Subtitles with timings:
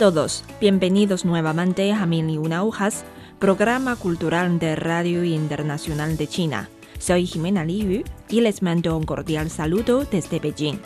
[0.00, 3.04] Todos, bienvenidos nuevamente a Mil y Una Hojas,
[3.38, 6.70] programa cultural de Radio Internacional de China.
[6.98, 10.78] Soy Jimena Liu y les mando un cordial saludo desde Beijing.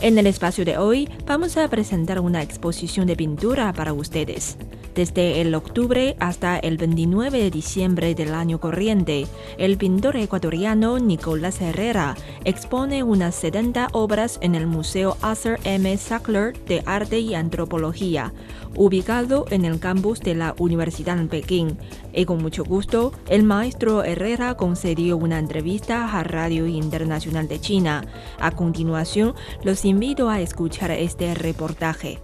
[0.00, 4.56] En el espacio de hoy vamos a presentar una exposición de pintura para ustedes.
[4.94, 11.60] Desde el octubre hasta el 29 de diciembre del año corriente, el pintor ecuatoriano Nicolás
[11.60, 15.96] Herrera expone unas 70 obras en el Museo Arthur M.
[15.96, 18.32] Sackler de Arte y Antropología,
[18.74, 21.78] ubicado en el campus de la Universidad de Pekín.
[22.12, 28.04] Y con mucho gusto, el maestro Herrera concedió una entrevista a Radio Internacional de China.
[28.40, 32.18] A continuación, los invito a escuchar este reportaje.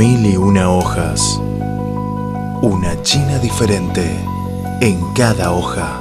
[0.00, 1.38] Mil y una hojas.
[2.62, 4.02] Una China diferente
[4.80, 6.00] en cada hoja.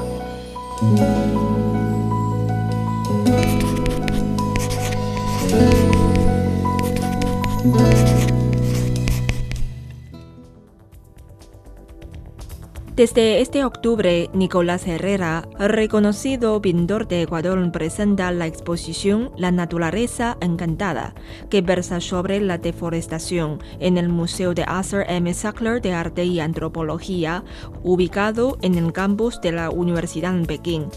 [12.99, 21.15] Desde este octubre, Nicolás Herrera, reconocido pintor de Ecuador, presenta la exposición La naturaleza encantada,
[21.49, 25.33] que versa sobre la deforestación en el Museo de Arthur M.
[25.33, 27.45] Sackler de Arte y Antropología,
[27.83, 30.87] ubicado en el campus de la Universidad de Pekín.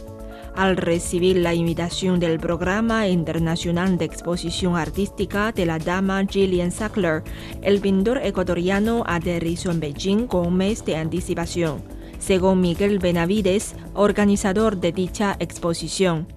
[0.55, 7.23] Al recibir la invitación del Programa Internacional de Exposición Artística de la dama Gillian Sackler,
[7.63, 11.83] el pintor ecuatoriano aterrizó en Beijing con un mes de anticipación,
[12.19, 16.29] según Miguel Benavides, organizador de dicha exposición.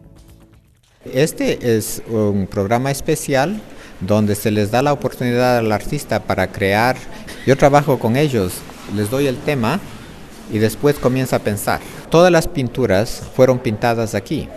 [1.04, 3.62] Este es un programa especial
[4.00, 6.96] donde se les da la oportunidad al artista para crear.
[7.46, 8.54] Yo trabajo con ellos,
[8.96, 9.82] les doy el tema
[10.52, 11.82] y después comienza a pensar.
[12.10, 14.48] Todas las pinturas fueron pintadas aquí.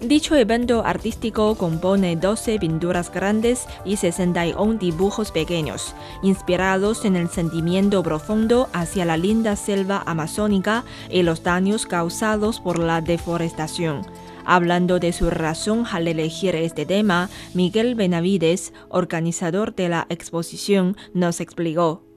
[0.00, 5.92] Dicho evento artístico compone 12 pinturas grandes y 61 dibujos pequeños,
[6.22, 12.78] inspirados en el sentimiento profundo hacia la linda selva amazónica y los daños causados por
[12.78, 14.02] la deforestación.
[14.44, 21.40] Hablando de su razón al elegir este tema, Miguel Benavides, organizador de la exposición, nos
[21.40, 22.07] explicó.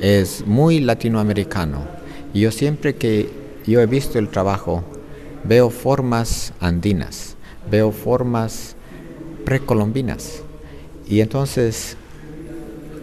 [0.00, 1.84] Es muy latinoamericano.
[2.32, 3.30] Yo siempre que
[3.66, 4.84] yo he visto el trabajo,
[5.42, 7.36] veo formas andinas,
[7.68, 8.76] veo formas
[9.44, 10.42] precolombinas.
[11.08, 11.96] Y entonces,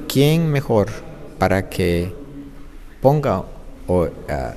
[0.08, 0.88] ¿quién mejor
[1.38, 2.14] para que
[3.02, 3.44] ponga
[3.88, 4.54] o ah,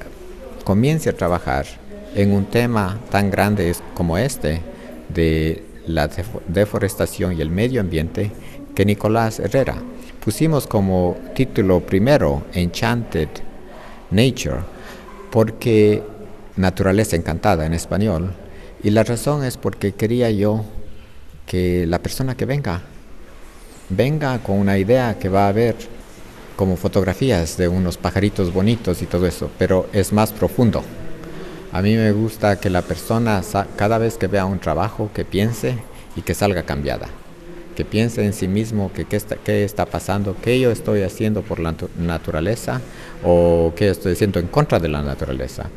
[0.64, 1.66] comience a trabajar
[2.14, 4.60] en un tema tan grande como este
[5.08, 6.08] de la
[6.46, 8.30] deforestación y el medio ambiente
[8.76, 9.82] que Nicolás Herrera?
[10.28, 13.30] Pusimos como título primero Enchanted
[14.10, 14.58] Nature
[15.30, 16.02] porque
[16.56, 18.34] naturaleza encantada en español.
[18.82, 20.66] Y la razón es porque quería yo
[21.46, 22.82] que la persona que venga,
[23.88, 25.76] venga con una idea que va a ver
[26.56, 30.82] como fotografías de unos pajaritos bonitos y todo eso, pero es más profundo.
[31.72, 33.40] A mí me gusta que la persona
[33.76, 35.78] cada vez que vea un trabajo que piense
[36.16, 37.08] y que salga cambiada,
[37.78, 41.42] que piense en sí mismo que qué está, qué está pasando, qué yo estoy haciendo
[41.42, 42.80] por la naturaleza
[43.24, 45.70] o qué estoy haciendo en contra de la naturaleza.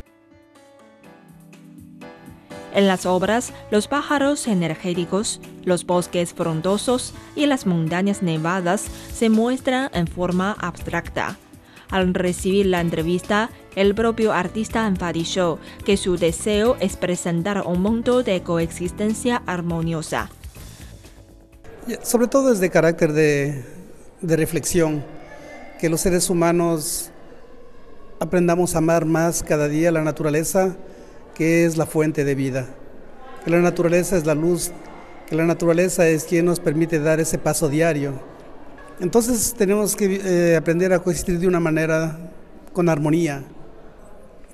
[2.74, 9.88] En las obras, los pájaros energéticos, los bosques frondosos y las montañas nevadas se muestran
[9.94, 11.36] en forma abstracta.
[11.88, 18.24] Al recibir la entrevista, el propio artista enfatizó que su deseo es presentar un mundo
[18.24, 20.30] de coexistencia armoniosa.
[22.02, 23.64] Sobre todo es de carácter de,
[24.22, 25.02] reflexión,
[25.80, 27.10] que los seres humanos
[28.20, 30.76] aprendamos a amar más cada día la naturaleza,
[31.34, 32.68] que es la fuente de vida,
[33.44, 34.70] que la naturaleza es la luz,
[35.28, 38.12] que la naturaleza es quien nos permite dar ese paso diario.
[39.00, 42.16] Entonces tenemos que eh, aprender a coexistir de una manera
[42.72, 43.42] con armonía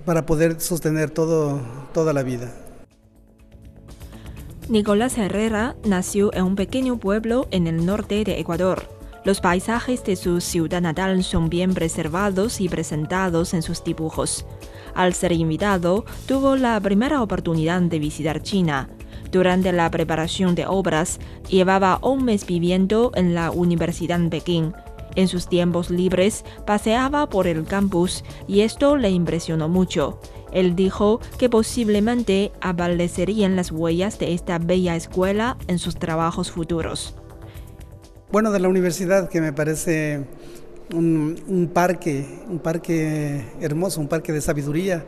[0.06, 1.60] para poder sostener todo,
[1.92, 2.50] toda la vida.
[4.68, 8.86] Nicolás Herrera nació en un pequeño pueblo en el norte de Ecuador.
[9.24, 14.44] Los paisajes de su ciudad natal son bien preservados y presentados en sus dibujos.
[14.94, 18.90] Al ser invitado, tuvo la primera oportunidad de visitar China.
[19.32, 21.18] Durante la preparación de obras,
[21.48, 24.74] llevaba un mes viviendo en la Universidad de Pekín.
[25.16, 30.20] En sus tiempos libres, paseaba por el campus y esto le impresionó mucho.
[30.52, 37.14] Él dijo que posiblemente aparecerían las huellas de esta bella escuela en sus trabajos futuros.
[38.30, 40.24] Bueno, de la universidad que me parece
[40.94, 45.04] un, parque, un parque hermoso, un parque de sabiduría,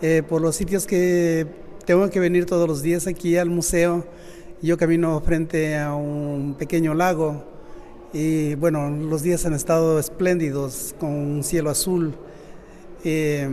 [0.00, 1.46] eh, por los sitios que
[1.84, 4.06] tengo que venir todos los días aquí al museo.
[4.62, 7.44] Yo camino frente a un pequeño lago
[8.12, 12.14] y bueno, los días han estado espléndidos con un cielo azul.
[13.04, 13.48] Eh,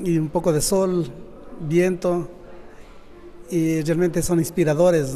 [0.00, 1.06] y un poco de sol,
[1.60, 2.28] viento,
[3.50, 5.14] y realmente son inspiradores.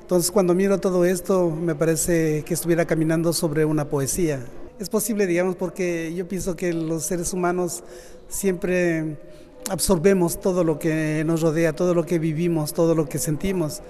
[0.00, 4.44] Entonces cuando miro todo esto me parece que estuviera caminando sobre una poesía.
[4.78, 7.84] Es posible, digamos, porque yo pienso que los seres humanos
[8.28, 9.18] siempre
[9.70, 13.82] absorbemos todo lo que nos rodea, todo lo que vivimos, todo lo que sentimos.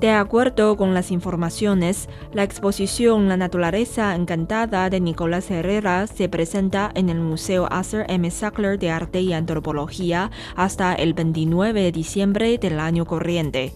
[0.00, 6.90] De acuerdo con las informaciones, la exposición La naturaleza encantada de Nicolás Herrera se presenta
[6.94, 8.30] en el Museo Arthur M.
[8.30, 13.72] Sackler de Arte y Antropología hasta el 29 de diciembre del año corriente.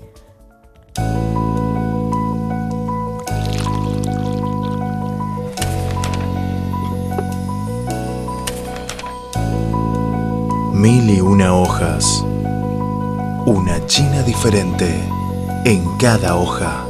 [10.74, 12.22] Mil y una hojas.
[13.46, 15.19] Una China diferente
[15.64, 16.86] en cada hoja.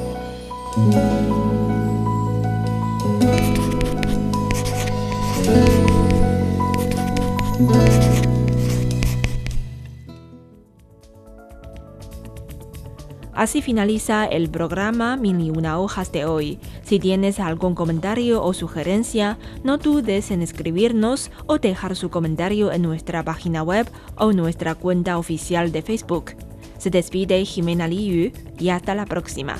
[13.32, 16.58] Así finaliza el programa Mil y una hojas de hoy.
[16.82, 22.82] Si tienes algún comentario o sugerencia, no dudes en escribirnos o dejar su comentario en
[22.82, 26.34] nuestra página web o nuestra cuenta oficial de Facebook.
[26.80, 29.58] Se despide Jimena Liu y hasta la próxima.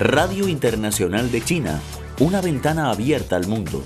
[0.00, 1.80] Radio Internacional de China,
[2.18, 3.84] una ventana abierta al mundo.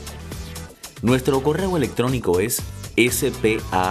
[1.03, 2.63] Nuestro correo electrónico es
[2.97, 3.91] spa.cri.com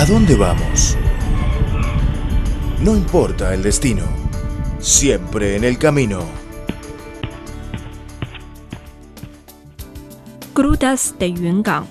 [0.00, 0.96] ¿A dónde vamos?
[2.82, 4.04] No importa el destino,
[4.78, 6.20] siempre en el camino.
[10.54, 11.84] Grutas de Yungang.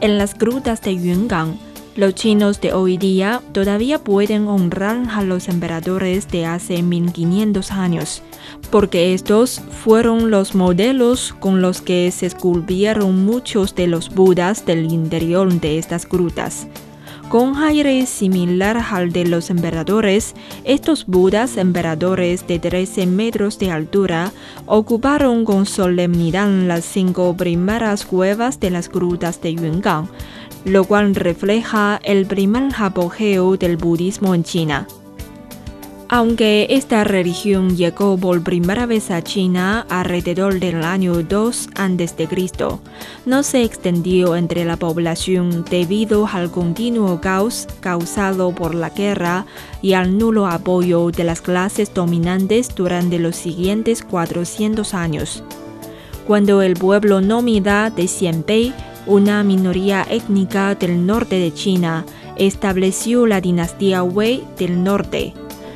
[0.00, 1.58] En las grutas de Yungang,
[1.96, 8.22] los chinos de hoy día todavía pueden honrar a los emperadores de hace 1500 años
[8.70, 14.92] porque estos fueron los modelos con los que se esculpieron muchos de los budas del
[14.92, 16.66] interior de estas grutas.
[17.28, 20.34] Con aire similar al de los emperadores,
[20.64, 24.30] estos budas emperadores de 13 metros de altura
[24.66, 30.08] ocuparon con solemnidad las cinco primeras cuevas de las grutas de Yungang,
[30.64, 34.86] lo cual refleja el primer apogeo del budismo en China.
[36.08, 42.28] Aunque esta religión llegó por primera vez a China alrededor del año 2 a.C.,
[43.26, 49.46] no se extendió entre la población debido al continuo caos causado por la guerra
[49.80, 55.42] y al nulo apoyo de las clases dominantes durante los siguientes 400 años.
[56.26, 58.72] Cuando el pueblo nómida de Xianbei,
[59.06, 62.04] una minoría étnica del norte de China,
[62.36, 65.34] estableció la dinastía Wei del norte,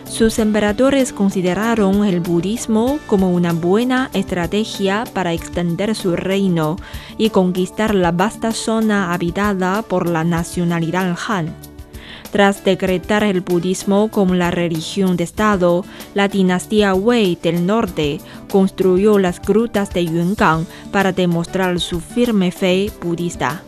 [0.08, 6.76] sus emperadores consideraron el budismo como una buena estrategia para extender su reino
[7.18, 11.54] y conquistar la vasta zona habitada por la nacionalidad Han.
[12.30, 18.20] Tras decretar el budismo como la religión de Estado, la dinastía Wei del norte
[18.50, 23.62] construyó las grutas de Yungang para demostrar su firme fe budista.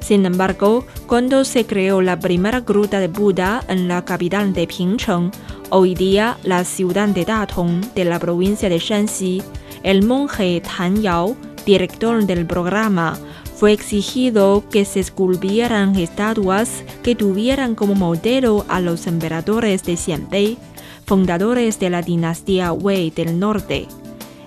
[0.00, 5.32] Sin embargo, cuando se creó la primera gruta de Buda en la capital de Pingcheng,
[5.70, 9.42] hoy día la ciudad de Datong de la provincia de Shanxi,
[9.82, 13.18] el monje Tan Yao, director del programa,
[13.56, 20.58] fue exigido que se esculpieran estatuas que tuvieran como modelo a los emperadores de Xianbei,
[21.06, 23.88] fundadores de la dinastía Wei del norte.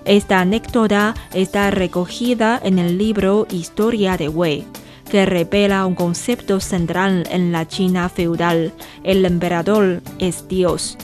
[0.04, 4.64] Esta anécdota está recogida en el libro Historia de Wei,
[5.10, 8.72] que revela un concepto central en la China feudal.
[9.02, 10.96] El emperador es Dios.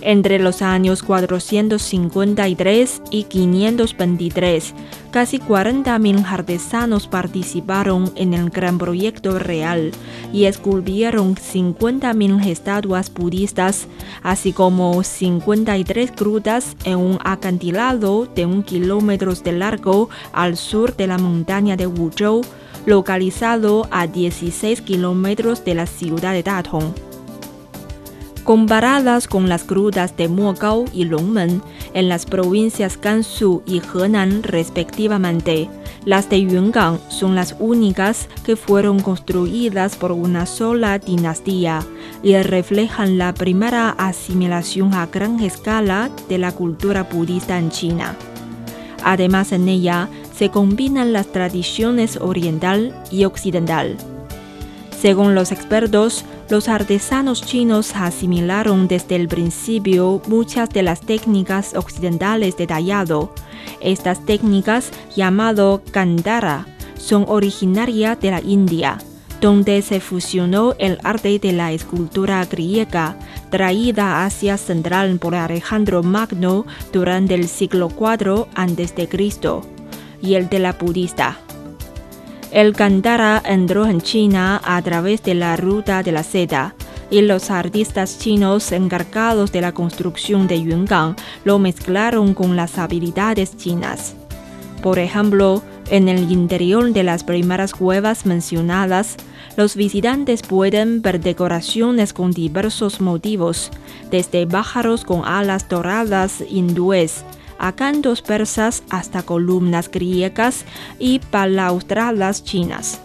[0.00, 4.74] Entre los años 453 y 523,
[5.10, 9.90] casi 40.000 artesanos participaron en el gran proyecto real
[10.32, 13.88] y esculpieron 50.000 estatuas budistas,
[14.22, 21.08] así como 53 grutas en un acantilado de un kilómetro de largo al sur de
[21.08, 22.42] la montaña de Wuzhou,
[22.86, 27.07] localizado a 16 kilómetros de la ciudad de Datong
[28.48, 31.60] comparadas con las grutas de Mogao y Longmen
[31.92, 35.68] en las provincias Gansu y Henan respectivamente.
[36.06, 41.80] Las de Yungang son las únicas que fueron construidas por una sola dinastía
[42.22, 48.16] y reflejan la primera asimilación a gran escala de la cultura budista en China.
[49.04, 53.98] Además, en ella se combinan las tradiciones oriental y occidental.
[55.00, 62.56] Según los expertos, los artesanos chinos asimilaron desde el principio muchas de las técnicas occidentales
[62.56, 63.32] de tallado.
[63.80, 68.98] Estas técnicas, llamado Gandhara, son originarias de la India,
[69.40, 73.16] donde se fusionó el arte de la escultura griega,
[73.50, 79.08] traída a Asia Central por Alejandro Magno durante el siglo IV a.C.,
[80.20, 81.38] y el de la budista.
[82.50, 86.74] El Gandhara entró en China a través de la ruta de la seda
[87.10, 91.14] y los artistas chinos encargados de la construcción de Yungang
[91.44, 94.14] lo mezclaron con las habilidades chinas.
[94.82, 99.16] Por ejemplo, en el interior de las primeras cuevas mencionadas,
[99.56, 103.70] los visitantes pueden ver decoraciones con diversos motivos,
[104.10, 107.24] desde pájaros con alas doradas hindúes
[107.58, 110.64] a cantos persas hasta columnas griegas
[110.98, 113.00] y balaustradas chinas.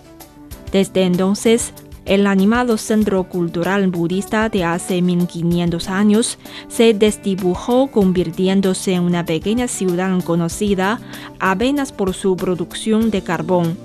[0.72, 1.74] Desde entonces,
[2.06, 9.70] el animado centro cultural budista de hace 1500 años se desdibujó convirtiéndose en una pequeña
[9.70, 11.00] ciudad conocida
[11.40, 13.78] apenas por su producción de carbón.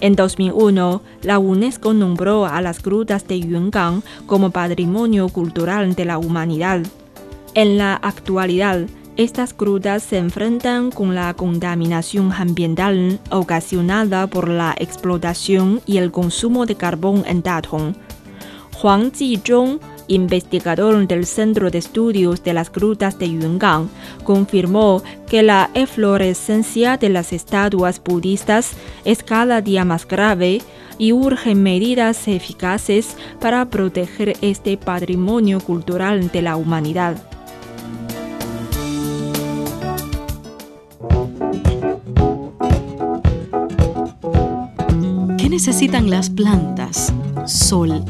[0.00, 6.18] En 2001, la UNESCO nombró a las grutas de Yungang como Patrimonio Cultural de la
[6.18, 6.82] Humanidad.
[7.54, 8.86] En la actualidad,
[9.16, 16.66] estas grutas se enfrentan con la contaminación ambiental ocasionada por la explotación y el consumo
[16.66, 17.94] de carbón en Datong.
[18.82, 19.78] Huang Jizhong,
[20.08, 23.88] investigador del Centro de Estudios de las Grutas de Yungang,
[24.24, 28.72] confirmó que la eflorescencia de las estatuas budistas
[29.04, 30.60] es cada día más grave
[30.98, 37.33] y urgen medidas eficaces para proteger este patrimonio cultural de la humanidad.
[45.54, 47.12] Necesitan las plantas?
[47.46, 48.04] Sol.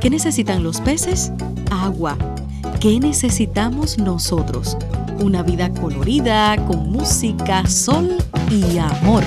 [0.00, 1.32] ¿Qué necesitan los peces?
[1.68, 2.16] Agua.
[2.78, 4.76] ¿Qué necesitamos nosotros?
[5.18, 8.16] Una vida colorida, con música, sol
[8.52, 9.24] y amor.